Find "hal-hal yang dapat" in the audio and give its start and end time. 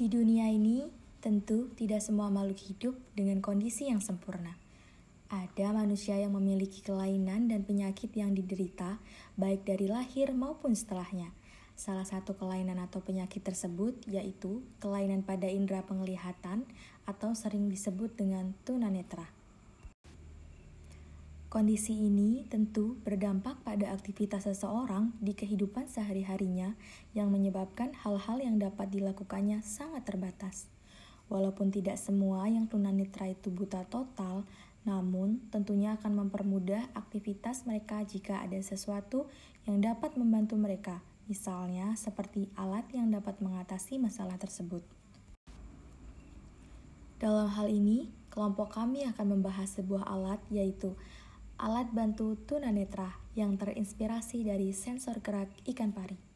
27.90-28.86